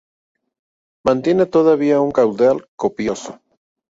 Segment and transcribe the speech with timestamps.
[1.05, 3.39] Mantiene todavía un caudal copioso.